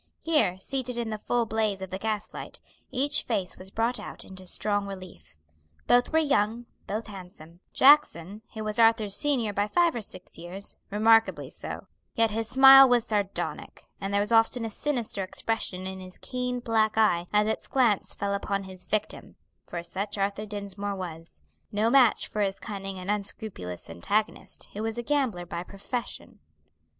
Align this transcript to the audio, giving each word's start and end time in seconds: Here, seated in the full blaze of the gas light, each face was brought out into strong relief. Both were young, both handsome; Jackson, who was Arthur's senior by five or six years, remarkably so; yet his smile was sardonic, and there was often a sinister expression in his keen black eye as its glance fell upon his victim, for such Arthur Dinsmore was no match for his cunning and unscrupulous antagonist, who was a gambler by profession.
Here, 0.23 0.57
seated 0.59 0.97
in 0.97 1.11
the 1.11 1.19
full 1.19 1.45
blaze 1.45 1.83
of 1.83 1.91
the 1.91 1.99
gas 1.99 2.33
light, 2.33 2.59
each 2.89 3.21
face 3.23 3.59
was 3.59 3.69
brought 3.69 3.99
out 3.99 4.25
into 4.25 4.47
strong 4.47 4.87
relief. 4.87 5.37
Both 5.85 6.11
were 6.11 6.17
young, 6.17 6.65
both 6.87 7.05
handsome; 7.05 7.59
Jackson, 7.71 8.41
who 8.55 8.63
was 8.63 8.79
Arthur's 8.79 9.15
senior 9.15 9.53
by 9.53 9.67
five 9.67 9.95
or 9.95 10.01
six 10.01 10.39
years, 10.39 10.75
remarkably 10.89 11.51
so; 11.51 11.85
yet 12.15 12.31
his 12.31 12.49
smile 12.49 12.89
was 12.89 13.05
sardonic, 13.05 13.83
and 13.99 14.11
there 14.11 14.19
was 14.21 14.31
often 14.31 14.65
a 14.65 14.71
sinister 14.71 15.23
expression 15.23 15.85
in 15.85 15.99
his 15.99 16.17
keen 16.17 16.61
black 16.61 16.97
eye 16.97 17.27
as 17.31 17.45
its 17.45 17.67
glance 17.67 18.15
fell 18.15 18.33
upon 18.33 18.63
his 18.63 18.85
victim, 18.85 19.35
for 19.67 19.83
such 19.83 20.17
Arthur 20.17 20.47
Dinsmore 20.47 20.95
was 20.95 21.43
no 21.71 21.91
match 21.91 22.25
for 22.27 22.41
his 22.41 22.59
cunning 22.59 22.97
and 22.97 23.11
unscrupulous 23.11 23.87
antagonist, 23.87 24.67
who 24.73 24.81
was 24.81 24.97
a 24.97 25.03
gambler 25.03 25.45
by 25.45 25.61
profession. 25.61 26.39